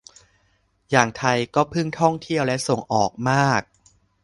[0.91, 3.61] อย่างไทยก็พึ่งท่องเที่ยวและส่งออกมาก